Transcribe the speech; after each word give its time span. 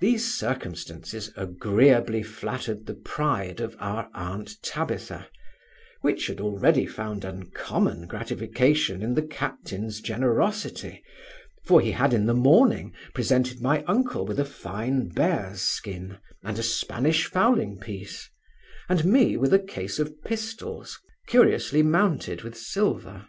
These 0.00 0.38
circumstances 0.38 1.32
agreeably 1.36 2.22
flattered 2.22 2.86
the 2.86 2.94
pride 2.94 3.60
of 3.60 3.76
our 3.78 4.08
aunt 4.14 4.56
Tabitha, 4.62 5.28
which 6.00 6.28
had 6.28 6.40
already 6.40 6.86
found 6.86 7.26
uncommon 7.26 8.06
gratification 8.06 9.02
in 9.02 9.12
the 9.12 9.22
captain's 9.22 10.00
generosity; 10.00 11.02
for 11.66 11.78
he 11.82 11.90
had, 11.90 12.14
in 12.14 12.24
the 12.24 12.32
morning, 12.32 12.94
presented 13.12 13.60
my 13.60 13.84
uncle 13.84 14.24
with 14.24 14.40
a 14.40 14.46
fine 14.46 15.08
bear's 15.10 15.60
skin, 15.60 16.16
and 16.42 16.58
a 16.58 16.62
Spanish 16.62 17.26
fowling 17.26 17.78
piece, 17.78 18.30
and 18.88 19.04
me 19.04 19.36
with 19.36 19.52
a 19.52 19.58
case 19.58 19.98
of 19.98 20.22
pistols 20.24 20.98
curiously 21.26 21.82
mounted 21.82 22.42
with 22.42 22.56
silver. 22.56 23.26